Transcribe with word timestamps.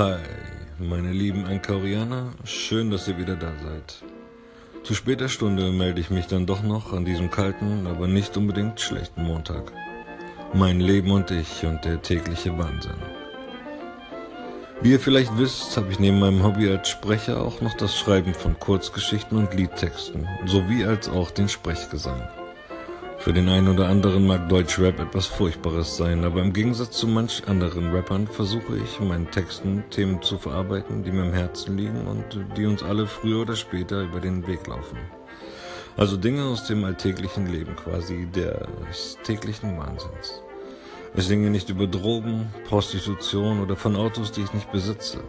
Hi, 0.00 0.16
meine 0.78 1.12
lieben 1.12 1.44
Ankaurianer, 1.44 2.32
schön, 2.44 2.90
dass 2.90 3.06
ihr 3.06 3.18
wieder 3.18 3.36
da 3.36 3.52
seid. 3.62 4.02
Zu 4.82 4.94
später 4.94 5.28
Stunde 5.28 5.70
melde 5.72 6.00
ich 6.00 6.08
mich 6.08 6.26
dann 6.26 6.46
doch 6.46 6.62
noch 6.62 6.94
an 6.94 7.04
diesem 7.04 7.30
kalten, 7.30 7.86
aber 7.86 8.06
nicht 8.06 8.34
unbedingt 8.38 8.80
schlechten 8.80 9.24
Montag. 9.24 9.72
Mein 10.54 10.80
Leben 10.80 11.10
und 11.10 11.30
ich 11.30 11.66
und 11.66 11.84
der 11.84 12.00
tägliche 12.00 12.56
Wahnsinn. 12.56 12.96
Wie 14.80 14.92
ihr 14.92 15.00
vielleicht 15.00 15.36
wisst, 15.36 15.76
habe 15.76 15.92
ich 15.92 15.98
neben 15.98 16.18
meinem 16.18 16.44
Hobby 16.44 16.70
als 16.70 16.88
Sprecher 16.88 17.42
auch 17.42 17.60
noch 17.60 17.76
das 17.76 17.94
Schreiben 17.94 18.32
von 18.32 18.58
Kurzgeschichten 18.58 19.36
und 19.36 19.52
Liedtexten, 19.52 20.26
sowie 20.46 20.86
als 20.86 21.10
auch 21.10 21.30
den 21.30 21.50
Sprechgesang. 21.50 22.26
Für 23.20 23.34
den 23.34 23.50
einen 23.50 23.68
oder 23.68 23.86
anderen 23.86 24.26
mag 24.26 24.48
Deutschrap 24.48 24.98
etwas 24.98 25.26
Furchtbares 25.26 25.98
sein, 25.98 26.24
aber 26.24 26.40
im 26.40 26.54
Gegensatz 26.54 26.96
zu 26.96 27.06
manch 27.06 27.46
anderen 27.46 27.92
Rappern 27.92 28.26
versuche 28.26 28.78
ich, 28.78 28.98
in 28.98 29.08
meinen 29.08 29.30
Texten 29.30 29.84
Themen 29.90 30.22
zu 30.22 30.38
verarbeiten, 30.38 31.04
die 31.04 31.12
mir 31.12 31.26
im 31.26 31.34
Herzen 31.34 31.76
liegen 31.76 32.06
und 32.06 32.24
die 32.56 32.64
uns 32.64 32.82
alle 32.82 33.06
früher 33.06 33.42
oder 33.42 33.56
später 33.56 34.04
über 34.04 34.20
den 34.20 34.46
Weg 34.46 34.66
laufen. 34.66 34.96
Also 35.98 36.16
Dinge 36.16 36.44
aus 36.44 36.66
dem 36.66 36.82
alltäglichen 36.82 37.46
Leben, 37.46 37.76
quasi 37.76 38.26
des 38.34 39.18
täglichen 39.22 39.76
Wahnsinns. 39.76 40.40
Ich 41.14 41.24
singe 41.24 41.50
nicht 41.50 41.68
über 41.68 41.86
Drogen, 41.86 42.48
Prostitution 42.70 43.60
oder 43.60 43.76
von 43.76 43.96
Autos, 43.96 44.32
die 44.32 44.44
ich 44.44 44.54
nicht 44.54 44.72
besitze. 44.72 45.22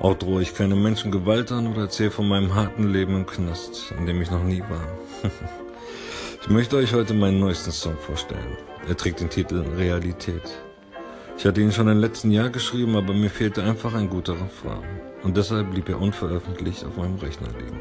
Auch 0.00 0.14
drohe 0.14 0.42
ich 0.42 0.56
keine 0.56 0.74
Menschen 0.74 1.12
Gewalt 1.12 1.52
an 1.52 1.68
oder 1.68 1.82
erzähle 1.82 2.10
von 2.10 2.26
meinem 2.26 2.56
harten 2.56 2.92
Leben 2.92 3.14
im 3.14 3.26
Knast, 3.26 3.94
in 3.96 4.06
dem 4.06 4.20
ich 4.20 4.32
noch 4.32 4.42
nie 4.42 4.62
war. 4.62 4.88
Ich 6.42 6.48
möchte 6.50 6.74
euch 6.76 6.92
heute 6.92 7.14
meinen 7.14 7.38
neuesten 7.38 7.70
Song 7.70 7.96
vorstellen. 7.96 8.56
Er 8.88 8.96
trägt 8.96 9.20
den 9.20 9.30
Titel 9.30 9.64
Realität. 9.76 10.42
Ich 11.38 11.46
hatte 11.46 11.60
ihn 11.60 11.70
schon 11.70 11.86
im 11.86 12.00
letzten 12.00 12.32
Jahr 12.32 12.50
geschrieben, 12.50 12.96
aber 12.96 13.14
mir 13.14 13.30
fehlte 13.30 13.62
einfach 13.62 13.94
ein 13.94 14.10
guter 14.10 14.32
Refrain. 14.32 14.82
Und 15.22 15.36
deshalb 15.36 15.70
blieb 15.70 15.88
er 15.88 16.00
unveröffentlicht 16.00 16.84
auf 16.84 16.96
meinem 16.96 17.16
Rechner 17.18 17.46
liegen. 17.60 17.78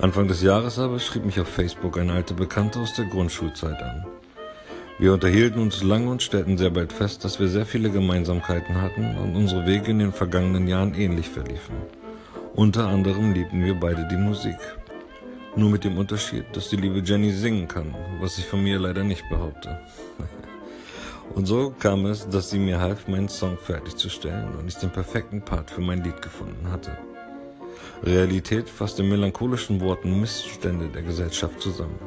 Anfang 0.00 0.26
des 0.26 0.40
Jahres 0.40 0.78
aber 0.78 0.98
schrieb 0.98 1.26
mich 1.26 1.38
auf 1.38 1.48
Facebook 1.48 1.98
eine 1.98 2.14
alte 2.14 2.32
Bekannte 2.32 2.80
aus 2.80 2.94
der 2.94 3.04
Grundschulzeit 3.04 3.80
an. 3.82 4.06
Wir 4.98 5.12
unterhielten 5.12 5.60
uns 5.60 5.82
lange 5.82 6.08
und 6.08 6.22
stellten 6.22 6.56
sehr 6.56 6.70
bald 6.70 6.94
fest, 6.94 7.26
dass 7.26 7.40
wir 7.40 7.48
sehr 7.48 7.66
viele 7.66 7.90
Gemeinsamkeiten 7.90 8.80
hatten 8.80 9.18
und 9.18 9.36
unsere 9.36 9.66
Wege 9.66 9.90
in 9.90 9.98
den 9.98 10.12
vergangenen 10.14 10.66
Jahren 10.66 10.94
ähnlich 10.94 11.28
verliefen. 11.28 11.74
Unter 12.54 12.86
anderem 12.86 13.34
liebten 13.34 13.62
wir 13.62 13.74
beide 13.74 14.08
die 14.08 14.16
Musik. 14.16 14.56
Nur 15.56 15.70
mit 15.70 15.84
dem 15.84 15.98
Unterschied, 15.98 16.44
dass 16.52 16.68
die 16.68 16.76
liebe 16.76 16.98
Jenny 16.98 17.30
singen 17.30 17.68
kann, 17.68 17.94
was 18.20 18.38
ich 18.38 18.46
von 18.46 18.62
mir 18.62 18.80
leider 18.80 19.04
nicht 19.04 19.28
behaupte. 19.28 19.78
und 21.34 21.46
so 21.46 21.72
kam 21.78 22.06
es, 22.06 22.28
dass 22.28 22.50
sie 22.50 22.58
mir 22.58 22.80
half, 22.80 23.06
meinen 23.06 23.28
Song 23.28 23.56
fertigzustellen 23.56 24.56
und 24.58 24.66
ich 24.66 24.76
den 24.76 24.90
perfekten 24.90 25.42
Part 25.42 25.70
für 25.70 25.80
mein 25.80 26.02
Lied 26.02 26.20
gefunden 26.22 26.72
hatte. 26.72 26.98
Realität 28.02 28.68
fasst 28.68 28.98
in 28.98 29.08
melancholischen 29.08 29.80
Worten 29.80 30.20
Missstände 30.20 30.88
der 30.88 31.02
Gesellschaft 31.02 31.60
zusammen. 31.60 32.00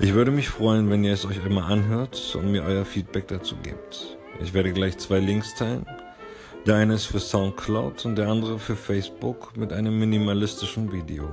Ich 0.00 0.14
würde 0.14 0.32
mich 0.32 0.48
freuen, 0.48 0.90
wenn 0.90 1.04
ihr 1.04 1.12
es 1.12 1.24
euch 1.24 1.44
einmal 1.44 1.70
anhört 1.70 2.34
und 2.36 2.50
mir 2.50 2.64
euer 2.64 2.84
Feedback 2.84 3.28
dazu 3.28 3.54
gebt. 3.62 4.18
Ich 4.42 4.54
werde 4.54 4.72
gleich 4.72 4.98
zwei 4.98 5.20
Links 5.20 5.54
teilen. 5.54 5.86
Der 6.66 6.76
eine 6.76 6.94
ist 6.94 7.06
für 7.06 7.20
Soundcloud 7.20 8.06
und 8.06 8.16
der 8.16 8.28
andere 8.28 8.58
für 8.58 8.76
Facebook 8.76 9.56
mit 9.56 9.72
einem 9.72 9.98
minimalistischen 9.98 10.92
Video. 10.92 11.28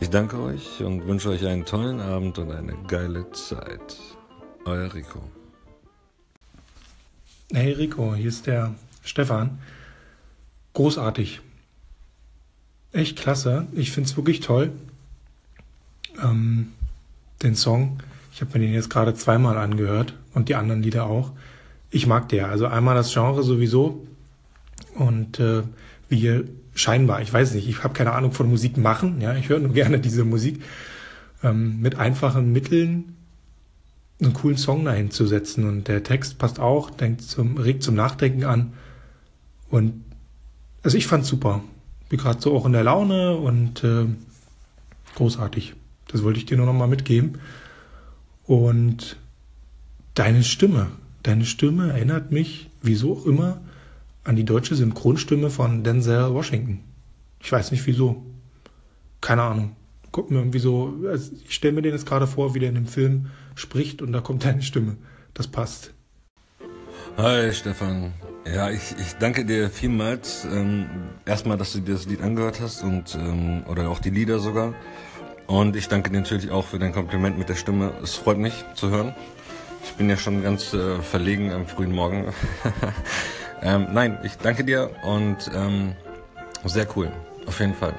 Ich 0.00 0.10
danke 0.10 0.38
euch 0.38 0.80
und 0.80 1.06
wünsche 1.06 1.28
euch 1.30 1.44
einen 1.44 1.64
tollen 1.64 2.00
Abend 2.00 2.38
und 2.38 2.52
eine 2.52 2.74
geile 2.86 3.30
Zeit. 3.32 3.96
Euer 4.64 4.94
Rico. 4.94 5.20
Hey 7.52 7.72
Rico, 7.72 8.14
hier 8.14 8.28
ist 8.28 8.46
der 8.46 8.74
Stefan. 9.02 9.58
Großartig. 10.74 11.40
Echt 12.92 13.18
klasse. 13.18 13.66
Ich 13.72 13.90
finde 13.90 14.08
es 14.08 14.16
wirklich 14.16 14.38
toll. 14.38 14.70
Ähm, 16.22 16.72
den 17.42 17.56
Song. 17.56 17.98
Ich 18.32 18.40
habe 18.40 18.52
mir 18.52 18.66
den 18.66 18.74
jetzt 18.74 18.90
gerade 18.90 19.14
zweimal 19.14 19.58
angehört 19.58 20.14
und 20.32 20.48
die 20.48 20.54
anderen 20.54 20.82
Lieder 20.82 21.06
auch. 21.06 21.32
Ich 21.90 22.06
mag 22.06 22.28
der. 22.28 22.48
Also 22.48 22.66
einmal 22.66 22.94
das 22.94 23.12
Genre 23.12 23.42
sowieso 23.42 24.06
und 24.94 25.40
äh, 25.40 25.64
wie 26.08 26.20
ihr 26.20 26.44
scheinbar, 26.74 27.20
ich 27.22 27.32
weiß 27.32 27.54
nicht, 27.54 27.68
ich 27.68 27.82
habe 27.82 27.94
keine 27.94 28.12
Ahnung 28.12 28.32
von 28.32 28.48
Musik 28.48 28.76
machen, 28.76 29.20
ja, 29.20 29.34
ich 29.34 29.48
höre 29.48 29.58
nur 29.58 29.72
gerne 29.72 29.98
diese 29.98 30.24
Musik, 30.24 30.62
ähm, 31.42 31.80
mit 31.80 31.96
einfachen 31.96 32.52
Mitteln 32.52 33.16
einen 34.20 34.32
coolen 34.32 34.56
Song 34.56 34.84
dahin 34.84 35.10
zu 35.10 35.26
setzen 35.26 35.64
und 35.66 35.88
der 35.88 36.02
Text 36.02 36.38
passt 36.38 36.58
auch, 36.58 36.90
denkt 36.90 37.22
zum, 37.22 37.56
regt 37.56 37.82
zum 37.82 37.94
Nachdenken 37.94 38.44
an 38.44 38.72
und 39.70 40.04
also 40.82 40.96
ich 40.96 41.06
fand's 41.06 41.28
super. 41.28 41.62
Bin 42.08 42.18
gerade 42.18 42.40
so 42.40 42.54
auch 42.54 42.64
in 42.64 42.72
der 42.72 42.84
Laune 42.84 43.36
und 43.36 43.84
äh, 43.84 44.06
großartig. 45.16 45.74
Das 46.06 46.22
wollte 46.22 46.38
ich 46.38 46.46
dir 46.46 46.56
nur 46.56 46.66
noch 46.66 46.72
mal 46.72 46.88
mitgeben. 46.88 47.38
Und 48.46 49.16
deine 50.14 50.42
Stimme, 50.42 50.86
deine 51.22 51.44
Stimme 51.44 51.92
erinnert 51.92 52.32
mich, 52.32 52.70
wieso 52.80 53.18
auch 53.18 53.26
immer, 53.26 53.60
an 54.28 54.36
die 54.36 54.44
deutsche 54.44 54.74
Synchronstimme 54.74 55.48
von 55.48 55.82
Denzel 55.82 56.34
Washington. 56.34 56.84
Ich 57.40 57.50
weiß 57.50 57.70
nicht 57.70 57.86
wieso. 57.86 58.26
Keine 59.22 59.42
Ahnung. 59.42 59.74
Guck 60.12 60.30
mir 60.30 60.36
irgendwie 60.36 60.58
so, 60.58 60.94
also 61.08 61.32
ich 61.46 61.54
stelle 61.54 61.72
mir 61.72 61.82
den 61.82 61.92
jetzt 61.92 62.04
gerade 62.04 62.26
vor, 62.26 62.54
wie 62.54 62.58
der 62.58 62.68
in 62.68 62.74
dem 62.74 62.86
Film 62.86 63.30
spricht 63.54 64.02
und 64.02 64.12
da 64.12 64.20
kommt 64.20 64.44
deine 64.44 64.60
Stimme. 64.60 64.98
Das 65.32 65.48
passt. 65.48 65.94
Hi 67.16 67.54
Stefan. 67.54 68.12
Ja, 68.46 68.70
ich, 68.70 68.94
ich 69.00 69.14
danke 69.14 69.46
dir 69.46 69.70
vielmals. 69.70 70.44
Ähm, 70.44 70.86
erstmal, 71.24 71.56
dass 71.56 71.72
du 71.72 71.80
dir 71.80 71.94
das 71.94 72.04
Lied 72.04 72.20
angehört 72.20 72.60
hast 72.60 72.82
und 72.82 73.14
ähm, 73.14 73.62
oder 73.66 73.88
auch 73.88 73.98
die 73.98 74.10
Lieder 74.10 74.40
sogar. 74.40 74.74
Und 75.46 75.74
ich 75.74 75.88
danke 75.88 76.10
dir 76.10 76.20
natürlich 76.20 76.50
auch 76.50 76.66
für 76.66 76.78
dein 76.78 76.92
Kompliment 76.92 77.38
mit 77.38 77.48
der 77.48 77.54
Stimme. 77.54 77.94
Es 78.02 78.14
freut 78.14 78.36
mich 78.36 78.62
zu 78.74 78.90
hören. 78.90 79.14
Ich 79.84 79.92
bin 79.92 80.10
ja 80.10 80.18
schon 80.18 80.42
ganz 80.42 80.74
äh, 80.74 81.00
verlegen 81.00 81.50
am 81.50 81.66
frühen 81.66 81.92
Morgen. 81.92 82.26
Ähm, 83.62 83.88
nein, 83.92 84.18
ich 84.22 84.36
danke 84.38 84.64
dir 84.64 84.90
und 85.04 85.50
ähm, 85.54 85.94
sehr 86.64 86.86
cool, 86.96 87.10
auf 87.46 87.58
jeden 87.60 87.74
Fall. 87.74 87.94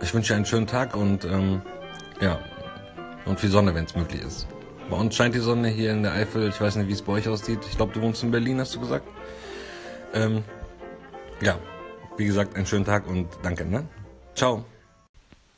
Ich 0.00 0.14
wünsche 0.14 0.32
dir 0.32 0.36
einen 0.36 0.46
schönen 0.46 0.66
Tag 0.66 0.96
und 0.96 1.24
ähm, 1.24 1.62
ja, 2.20 2.38
und 3.26 3.38
viel 3.38 3.50
Sonne, 3.50 3.74
wenn 3.74 3.84
es 3.84 3.94
möglich 3.94 4.22
ist. 4.22 4.46
Bei 4.90 4.96
uns 4.96 5.14
scheint 5.14 5.34
die 5.34 5.40
Sonne 5.40 5.68
hier 5.68 5.92
in 5.92 6.02
der 6.02 6.12
Eifel. 6.12 6.48
Ich 6.48 6.60
weiß 6.60 6.76
nicht, 6.76 6.88
wie 6.88 6.92
es 6.92 7.02
bei 7.02 7.12
euch 7.12 7.28
aussieht. 7.28 7.60
Ich 7.68 7.76
glaube, 7.76 7.92
du 7.92 8.00
wohnst 8.00 8.22
in 8.22 8.30
Berlin, 8.30 8.58
hast 8.58 8.74
du 8.74 8.80
gesagt. 8.80 9.06
Ähm, 10.14 10.42
ja, 11.42 11.58
wie 12.16 12.24
gesagt, 12.24 12.56
einen 12.56 12.64
schönen 12.64 12.86
Tag 12.86 13.06
und 13.06 13.28
danke, 13.42 13.66
ne? 13.66 13.86
Ciao. 14.34 14.64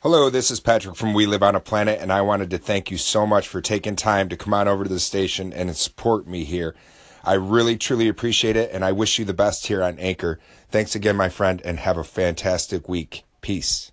Hello, 0.03 0.29
this 0.29 0.51
is 0.51 0.59
Patrick 0.59 0.95
from 0.95 1.13
We 1.13 1.27
Live 1.27 1.43
on 1.43 1.55
a 1.55 1.59
Planet, 1.59 2.01
and 2.01 2.11
I 2.11 2.21
wanted 2.21 2.49
to 2.49 2.57
thank 2.57 2.91
you 2.91 2.97
so 2.97 3.25
much 3.25 3.47
for 3.47 3.61
taking 3.61 3.95
time 3.95 4.29
to 4.29 4.35
come 4.35 4.53
on 4.53 4.67
over 4.67 4.83
to 4.83 4.89
the 4.89 4.99
station 4.99 5.53
and 5.53 5.73
support 5.75 6.27
me 6.27 6.43
here. 6.43 6.73
I 7.23 7.33
really, 7.33 7.77
truly 7.77 8.07
appreciate 8.07 8.55
it, 8.55 8.71
and 8.71 8.83
I 8.83 8.91
wish 8.91 9.19
you 9.19 9.25
the 9.25 9.33
best 9.33 9.67
here 9.67 9.83
on 9.83 9.99
Anchor. 9.99 10.39
Thanks 10.69 10.95
again, 10.95 11.15
my 11.15 11.29
friend, 11.29 11.61
and 11.63 11.79
have 11.79 11.97
a 11.97 12.03
fantastic 12.03 12.89
week. 12.89 13.23
Peace. 13.41 13.90